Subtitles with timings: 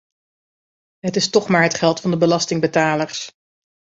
[0.99, 3.31] Het is toch maar het geld van de belastingbetalers.